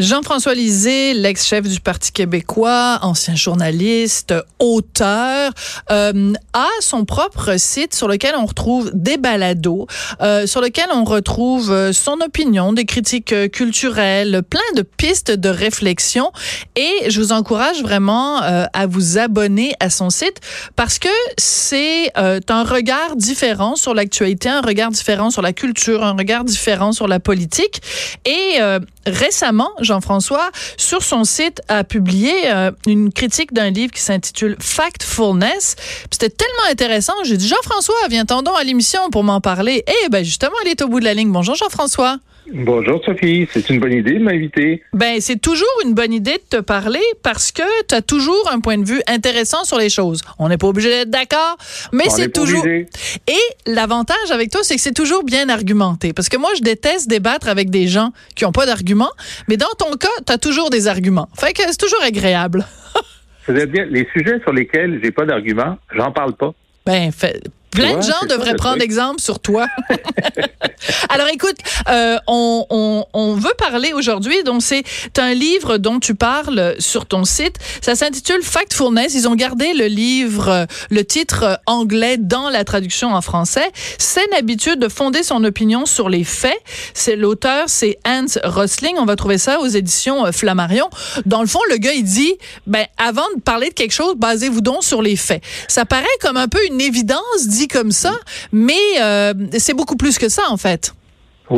[0.00, 5.52] Jean-François Lisée, l'ex-chef du Parti québécois, ancien journaliste, auteur,
[5.90, 9.86] euh, a son propre site sur lequel on retrouve des balados,
[10.22, 15.32] euh, sur lequel on retrouve euh, son opinion, des critiques euh, culturelles, plein de pistes
[15.32, 16.32] de réflexion.
[16.76, 20.40] Et je vous encourage vraiment euh, à vous abonner à son site
[20.76, 26.14] parce que c'est un regard différent sur l'actualité, un regard différent sur la culture, un
[26.14, 27.82] regard différent sur la politique.
[28.24, 28.58] Et
[29.06, 35.74] récemment, Jean-François, sur son site, a publié euh, une critique d'un livre qui s'intitule Factfulness.
[36.12, 39.84] C'était tellement intéressant, j'ai dit Jean-François, viens-t'en donc à l'émission pour m'en parler?
[39.88, 41.32] Et ben justement, elle est au bout de la ligne.
[41.32, 42.18] Bonjour Jean-François.
[42.52, 44.82] Bonjour Sophie, c'est une bonne idée de m'inviter.
[44.92, 48.60] Ben c'est toujours une bonne idée de te parler parce que tu as toujours un
[48.60, 50.20] point de vue intéressant sur les choses.
[50.38, 51.56] On n'est pas obligé d'être d'accord,
[51.92, 52.86] mais c'est toujours Obligé.
[53.28, 56.12] Et l'avantage avec toi, c'est que c'est toujours bien argumenté.
[56.12, 59.12] Parce que moi, je déteste débattre avec des gens qui n'ont pas d'arguments.
[59.48, 61.28] Mais dans ton cas, tu as toujours des arguments.
[61.38, 62.64] Fait que c'est toujours agréable.
[63.46, 66.52] C'est bien les sujets sur lesquels j'ai pas d'argument, j'en parle pas.
[66.86, 69.66] Ben, fait, plein de gens devraient prendre exemple sur toi.
[71.08, 71.56] Alors écoute,
[71.88, 74.84] euh, on, on, on veut parler aujourd'hui, donc c'est
[75.18, 77.56] un livre dont tu parles sur ton site.
[77.80, 79.14] Ça s'intitule Factfulness.
[79.14, 83.70] Ils ont gardé le livre, le titre anglais dans la traduction en français.
[83.98, 86.60] C'est une habitude de fonder son opinion sur les faits.
[86.94, 88.96] C'est l'auteur, c'est Hans Rosling.
[88.98, 90.88] On va trouver ça aux éditions Flammarion.
[91.26, 92.34] Dans le fond, le gars, il dit,
[92.66, 95.42] ben, avant de parler de quelque chose, basez-vous donc sur les faits.
[95.68, 98.12] Ça paraît comme un peu une évidence dit comme ça,
[98.52, 99.32] mais euh,
[99.64, 100.92] c'est beaucoup plus que ça, en fait.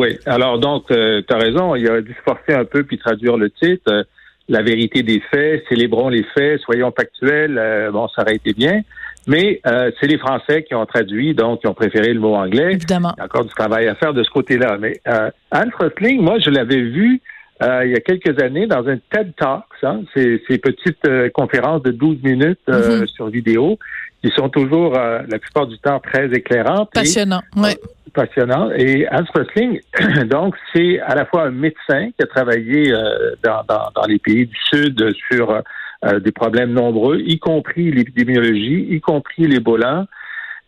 [0.00, 0.94] Oui, alors donc, tu
[1.36, 3.88] as raison, il aurait dû se forcer un peu puis traduire le titre.
[3.88, 4.02] euh,
[4.48, 8.80] la vérité des faits, célébrons les faits, soyons factuels, euh, bon, ça aurait été bien.
[9.28, 12.72] Mais euh, c'est les Français qui ont traduit, donc qui ont préféré le mot anglais.
[12.72, 13.12] Évidemment.
[13.16, 14.78] Il y a encore du travail à faire de ce côté-là.
[14.80, 17.20] Mais euh, Anne Rosling, moi, je l'avais vu
[17.62, 21.30] euh, il y a quelques années dans un TED Talks, hein, ces, ces petites euh,
[21.32, 23.06] conférences de 12 minutes euh, Mhm.
[23.06, 23.78] sur vidéo,
[24.22, 26.90] qui sont toujours, euh, la plupart du temps, très éclairantes.
[26.94, 27.42] et Passionnant.
[27.56, 27.76] Ouais.
[28.14, 28.70] passionnant.
[28.76, 29.80] Et Hans Rosling,
[30.26, 34.18] donc, c'est à la fois un médecin qui a travaillé euh, dans, dans, dans les
[34.18, 35.62] pays du Sud sur
[36.04, 40.06] euh, des problèmes nombreux, y compris l'épidémiologie, y compris l'Ebola,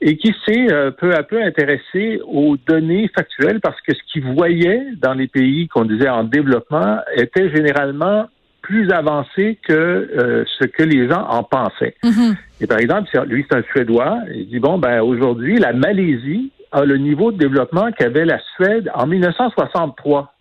[0.01, 4.23] et qui s'est euh, peu à peu intéressé aux données factuelles parce que ce qu'il
[4.33, 8.27] voyait dans les pays qu'on disait en développement était généralement
[8.65, 11.95] plus avancé que euh, ce que les gens en pensaient.
[12.03, 12.35] Mhm.
[12.63, 14.21] Et par exemple, lui, c'est un Suédois.
[14.35, 18.91] Il dit, bon, ben aujourd'hui, la Malaisie a le niveau de développement qu'avait la Suède
[18.95, 20.33] en 1963.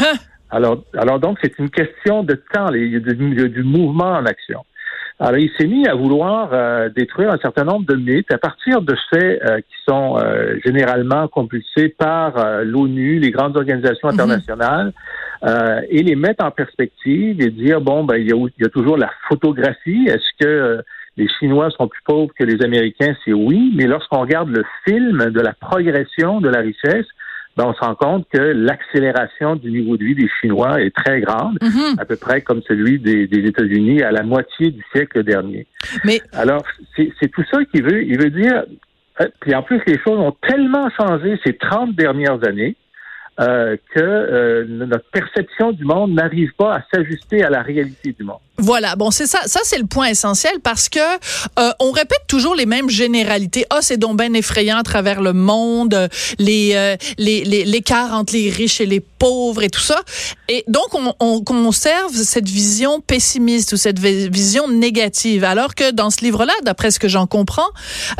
[0.00, 0.04] Hein?
[0.50, 2.72] Alors, alors donc, c'est une question de temps.
[2.72, 4.60] Il y a du, mouvement en action.
[5.18, 8.80] Alors, il s'est mis à vouloir euh, détruire un certain nombre de mythes à partir
[8.80, 14.14] de faits euh, qui sont euh, généralement compulsés par euh, l'ONU, les grandes organisations Mhm.
[14.14, 14.92] internationales,
[15.44, 18.64] euh, et les mettre en perspective et dire, bon, ben, il y a, il y
[18.64, 20.06] a toujours la photographie.
[20.06, 20.82] Est-ce que euh,
[21.16, 23.14] les Chinois sont plus pauvres que les Américains?
[23.24, 27.06] C'est oui, mais lorsqu'on regarde le film de la progression de la richesse,
[27.56, 31.20] ben, on se rend compte que l'accélération du niveau de vie des Chinois est très
[31.20, 31.98] grande, Mhm.
[31.98, 35.66] à peu près comme celui des, des États-Unis à la moitié du siècle dernier.
[36.04, 36.62] Mais Alors,
[36.96, 38.02] c'est c'est tout ça qu'il veut.
[38.04, 38.64] Il veut dire,
[39.20, 42.74] euh, puis en plus, les choses ont tellement changé ces 30 dernières années
[43.40, 48.24] euh, que euh, notre perception du monde n'arrive pas à s'ajuster à la réalité du
[48.24, 48.38] monde.
[48.58, 49.40] Voilà, bon, c'est ça.
[49.46, 53.64] Ça, c'est le point essentiel parce que euh, on répète toujours les mêmes généralités.
[53.70, 58.80] Ah, c'est donc effrayant à travers le monde, euh, les les l'écart entre les riches
[58.80, 60.00] et les pauvres et tout ça.
[60.48, 65.44] Et donc, on, on conserve cette vision pessimiste ou cette vi- vision négative.
[65.44, 67.70] Alors que dans ce livre-là, d'après ce que j'en comprends,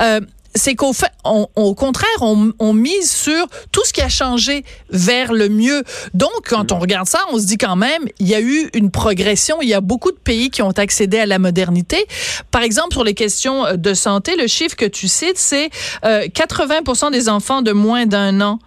[0.00, 0.20] euh,
[0.54, 4.64] c'est qu'au fait, on- au contraire, on, on mise sur tout ce qui a changé
[4.90, 5.82] vers le mieux.
[6.14, 8.90] Donc, quand on regarde ça, on se dit quand même, il y a eu une
[8.90, 9.58] progression.
[9.62, 12.06] Il y a beaucoup de pays qui ont accédé à la modernité.
[12.50, 15.70] Par exemple, sur les questions euh, de santé, le chiffre que tu cites, c'est
[16.04, 18.58] euh, 80 des enfants de moins d'un an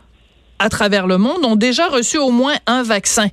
[0.57, 3.27] à travers le monde ont déjà reçu au moins un vaccin.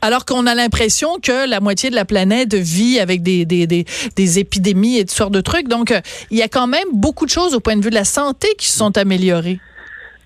[0.00, 3.84] Alors qu'on a l'impression que la moitié de la planète vit avec des, des, des,
[4.16, 5.68] des épidémies et toutes sortes de trucs.
[5.68, 6.00] Donc, euh,
[6.30, 8.48] il y a quand même beaucoup de choses au point de vue de la santé
[8.58, 9.60] qui se sont améliorées.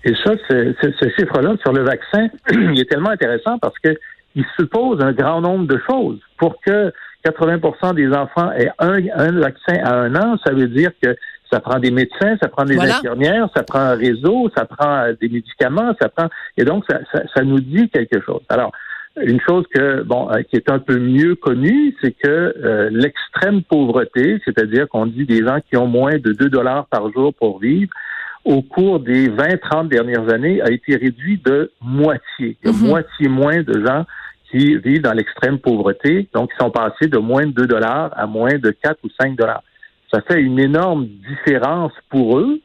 [0.05, 3.97] Et ça, ce chiffre-là sur le vaccin, il est tellement intéressant parce que
[4.35, 6.19] il suppose un grand nombre de choses.
[6.37, 6.91] Pour que
[7.25, 11.15] 80% des enfants aient un, un vaccin à un an, ça veut dire que
[11.51, 15.29] ça prend des médecins, ça prend des infirmières, ça prend un réseau, ça prend des
[15.29, 16.27] médicaments, ça prend
[16.57, 18.41] et donc ça, ça, ça nous dit quelque chose.
[18.49, 18.71] Alors
[19.21, 23.61] une chose que bon euh, qui est un peu mieux connue, c'est que euh, l'extrême
[23.61, 27.59] pauvreté, c'est-à-dire qu'on dit des gens qui ont moins de 2 dollars par jour pour
[27.59, 27.91] vivre,
[28.43, 32.57] au cours des 20-30 dernières années, a été réduit de moitié.
[32.63, 32.87] Il y a mhm.
[32.87, 34.05] moitié moins de gens
[34.49, 38.25] qui vivent dans l'extrême pauvreté, donc ils sont passés de moins de 2 dollars à
[38.25, 39.63] moins de 4 ou 5 dollars.
[40.11, 42.59] Ça fait une énorme différence pour eux.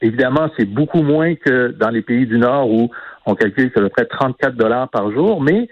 [0.00, 2.90] Évidemment, c'est beaucoup moins que dans les pays du Nord où
[3.26, 5.68] on calcule à peu près 34 dollars par jour, mais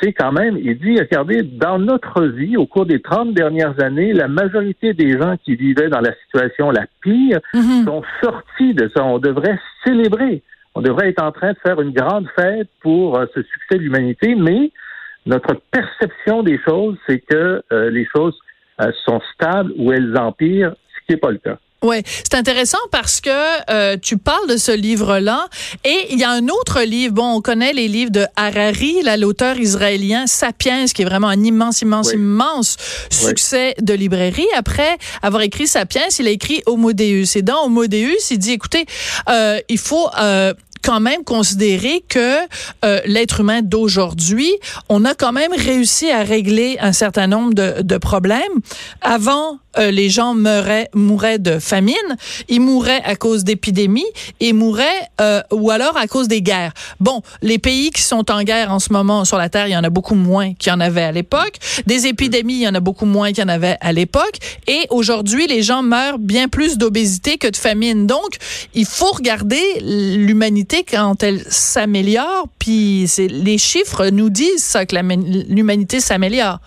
[0.00, 4.12] c'est quand même, il dit, regardez, dans notre vie, au cours des 30 dernières années,
[4.12, 7.84] la majorité des gens qui vivaient dans la situation la pire mhm.
[7.84, 9.04] sont sortis de ça.
[9.04, 10.42] On devrait célébrer.
[10.74, 13.82] On devrait être en train de faire une grande fête pour euh, ce succès de
[13.82, 14.70] l'humanité, mais
[15.24, 18.38] notre perception des choses, c'est que euh, les choses
[18.82, 21.58] euh, sont stables ou elles empirent, ce qui n'est pas le cas.
[21.86, 23.30] Ouais, c'est intéressant parce que
[23.70, 25.46] euh, tu parles de ce livre-là
[25.84, 27.14] et il y a un autre livre.
[27.14, 31.82] Bon, on connaît les livres de Harari, l'auteur israélien Sapiens, qui est vraiment un immense,
[31.82, 32.76] immense, immense
[33.08, 34.48] succès de librairie.
[34.56, 37.36] Après avoir écrit Sapiens, il a écrit Homo Deus.
[37.36, 38.86] Et dans Homo Deus, il dit, écoutez,
[39.28, 40.54] euh, il faut euh,
[40.86, 42.36] quand même considérer que
[42.84, 44.52] euh, l'être humain d'aujourd'hui,
[44.88, 48.60] on a quand même réussi à régler un certain nombre de, de problèmes.
[49.02, 51.94] Avant, euh, les gens meuraient, mouraient de famine,
[52.48, 54.06] ils mouraient à cause d'épidémies
[54.40, 54.84] et mouraient
[55.20, 56.72] euh, ou alors à cause des guerres.
[57.00, 59.76] Bon, les pays qui sont en guerre en ce moment sur la Terre, il y
[59.76, 61.56] en a beaucoup moins qu'il y en avait à l'époque.
[61.86, 64.38] Des épidémies, il y en a beaucoup moins qu'il y en avait à l'époque.
[64.66, 68.06] Et aujourd'hui, les gens meurent bien plus d'obésité que de famine.
[68.06, 68.36] Donc,
[68.74, 72.48] il faut regarder l'humanité quand elle s'améliore.
[72.58, 74.96] Puis les chiffres nous disent ça, que
[75.52, 76.58] l'humanité s'améliore.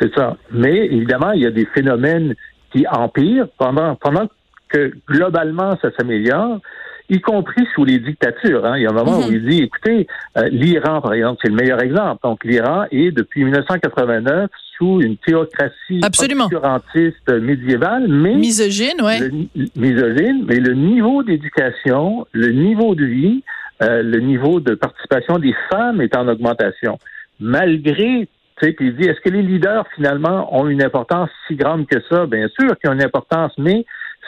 [0.00, 0.36] C'est ça.
[0.50, 2.34] Mais évidemment, il y a des phénomènes
[2.72, 4.26] qui empirent pendant, pendant
[4.68, 6.60] que globalement ça s'améliore,
[7.08, 8.64] y compris sous les dictatures.
[8.64, 8.76] Hein.
[8.78, 9.34] Il y a un moment où mhm.
[9.34, 10.06] il dit, écoutez,
[10.38, 12.20] euh, l'Iran, par exemple, c'est le meilleur exemple.
[12.24, 18.34] Donc, l'Iran est, depuis 1989, sous une théocratie obscurantiste médiévale, mais...
[18.34, 19.48] Misogyne, oui.
[19.76, 23.42] Misogyne, mais le niveau d'éducation, le niveau de vie,
[23.82, 26.98] euh, le niveau de participation des femmes est en augmentation.
[27.38, 28.28] Malgré
[28.60, 31.86] tu sais, puis il dit, est-ce que les leaders, finalement, ont une importance si grande
[31.86, 32.26] que ça?
[32.26, 33.84] Bien sûr qu'ils ont une importance, mais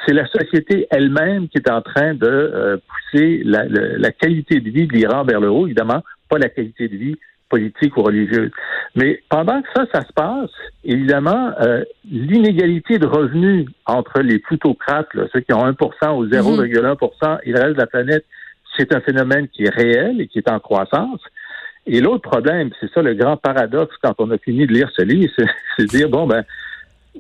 [0.07, 4.71] c'est la société elle-même qui est en train de euh, pousser la, la, qualité de
[4.71, 7.17] vie de l'Iran vers le haut, évidemment, pas la qualité de vie
[7.49, 8.51] politique ou religieuse.
[8.95, 10.51] Mais pendant que ça, ça se passe,
[10.85, 17.39] évidemment, euh, l'inégalité de revenus entre les plutocrates, là, ceux qui ont 1% ou 0,1%
[17.45, 18.25] et le reste de la planète,
[18.77, 21.21] c'est un phénomène qui est réel et qui est en croissance.
[21.87, 25.03] Et l'autre problème, c'est ça le grand paradoxe quand on a fini de lire ce
[25.03, 25.33] livre,
[25.77, 26.45] c'est de dire, bon, ben,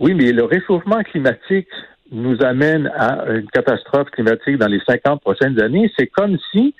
[0.00, 1.68] oui, mais le réchauffement climatique
[2.12, 5.90] nous amène à une catastrophe climatique dans les 50 prochaines années.
[5.98, 6.74] C'est comme si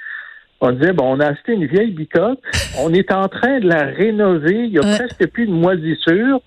[0.61, 2.39] on disait, bon, on a acheté une vieille bicoque,
[2.81, 6.41] on est en train de la rénover, il y a presque plus de moisissure,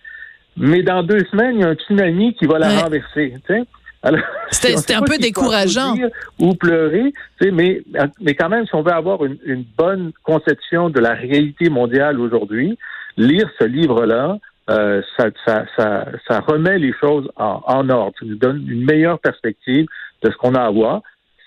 [0.58, 3.36] mais dans deux semaines, il y a un tsunami qui va la renverser.
[4.52, 5.94] C'était un peu décourageant.
[6.40, 7.81] ou pleurer, mais,
[8.22, 12.20] mais quand même, si on veut avoir une, une bonne conception de la réalité mondiale
[12.20, 12.78] aujourd'hui,
[13.18, 14.38] lire ce livre-là,
[14.69, 15.66] euh, ça, ça,
[16.28, 18.14] ça, remet les choses en, en, ordre.
[18.19, 19.88] Ça nous donne une meilleure perspective
[20.23, 21.02] de ce qu'on a à voir.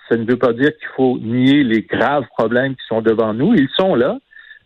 [0.08, 3.54] Ça ne veut pas dire qu'il faut nier les graves problèmes qui sont devant nous.
[3.54, 4.18] Ils sont là,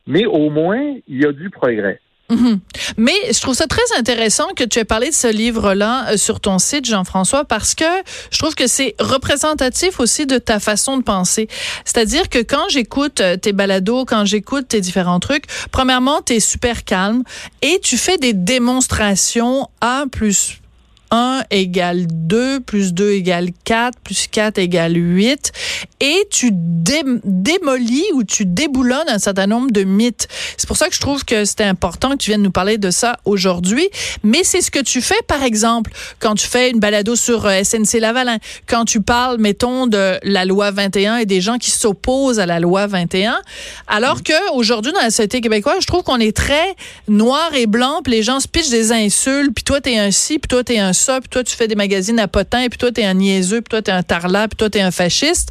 [0.07, 2.01] mais au moins, il y a du progrès.
[2.29, 2.61] Mhm.
[2.97, 6.41] Mais je trouve ça très intéressant que tu aies parlé de ce livre-là euh, sur
[6.41, 7.85] ton site, Jean-François, parce que
[8.31, 11.49] je trouve que c'est représentatif aussi de ta façon de penser.
[11.85, 16.41] C'est-à-dire que quand j'écoute euh, tes balados, quand j'écoute tes différents trucs, premièrement, tu es
[16.41, 17.23] super calme
[17.63, 20.61] et tu fais des démonstrations à plus
[21.11, 25.53] 1 égale 2, plus 2 égale 4, plus 4 égale 8,
[26.01, 30.29] et tu démolis ou tu déboulonnes un certain nombre de mythes.
[30.57, 32.91] C'est pour ça que je trouve que c'était important que tu viennes nous parler de
[32.91, 33.89] ça aujourd'hui,
[34.23, 37.63] mais c'est ce que tu fais, par exemple, quand tu fais une balado sur euh,
[37.63, 42.41] SNC Lavalin, quand tu parles, mettons, de la loi 21 et des gens qui s'opposent
[42.41, 43.39] à la loi 21,
[43.87, 46.75] alors que aujourd'hui dans la société québécoise, je trouve qu'on est très
[47.09, 50.39] noir et blanc, puis les gens se pitchent des insultes, puis toi t'es un ci,
[50.39, 52.91] puis toi t'es un ça, puis toi, tu fais des magazines à potins, puis toi,
[52.91, 54.91] tu es un niaiseux, puis toi, tu es un tarlat, puis toi, tu es un
[54.91, 55.51] fasciste.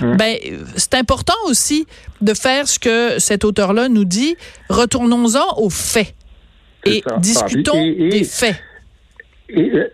[0.00, 0.16] Hum.
[0.16, 0.36] Ben,
[0.76, 1.86] c'est important aussi
[2.20, 4.36] de faire ce que cet auteur-là nous dit.
[4.68, 6.14] Retournons-en aux faits
[6.84, 8.56] et discutons des faits.
[9.56, 9.88] Euh,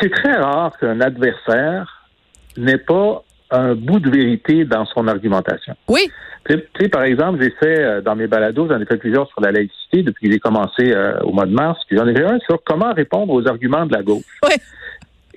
[0.00, 2.08] c'est très rare qu'un adversaire
[2.56, 5.74] n'ait pas un bout de vérité dans son argumentation.
[5.88, 6.10] Oui.
[6.48, 9.40] Tu sais, par exemple, j'ai fait euh, dans mes balados, j'en ai fait plusieurs sur
[9.40, 12.24] la laïcité depuis que j'ai commencé euh, au mois de mars, puis j'en ai fait
[12.24, 14.24] un sur comment répondre aux arguments de la gauche.
[14.44, 14.54] Oui.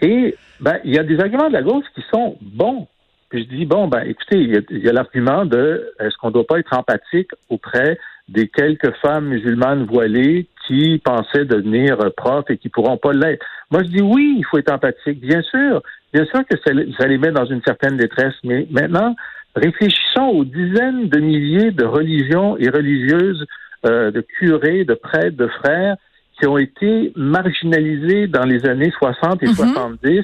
[0.01, 2.87] Et ben, il y a des arguments de la gauche qui sont bons.
[3.29, 6.47] Puis je dis, bon, ben, écoutez, il y a, l'argument de est-ce qu'on ne doit
[6.47, 12.69] pas être empathique auprès des quelques femmes musulmanes voilées qui pensaient devenir prof et qui
[12.69, 13.45] pourront pas l'être?
[13.69, 15.81] Moi, je dis oui, il faut être empathique, bien sûr.
[16.15, 19.17] Bien sûr que ça, ça les met dans une certaine détresse, mais maintenant,
[19.53, 23.45] réfléchissons aux dizaines de milliers de religions et religieuses,
[23.85, 25.97] euh, de curés, de prêtres, de frères
[26.39, 30.23] qui ont été marginalisés dans les années 60 et 70.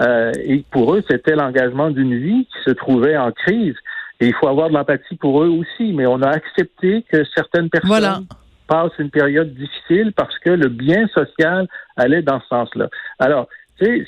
[0.00, 3.76] Euh, et pour eux, c'était l'engagement d'une vie qui se trouvait en crise.
[4.18, 5.92] Et il faut avoir de l'empathie pour eux aussi.
[5.92, 8.26] Mais on a accepté que certaines personnes
[8.66, 12.88] passent une période difficile parce que le bien social allait dans ce sens-là.
[13.20, 13.46] Alors,
[13.78, 14.06] tu sais,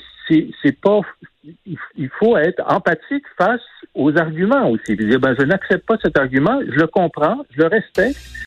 [0.61, 1.01] c'est pas
[1.95, 3.61] il faut être empathique face
[3.95, 4.95] aux arguments aussi.
[4.95, 8.19] Dire, ben, je n'accepte pas cet argument, je le comprends, je le respecte,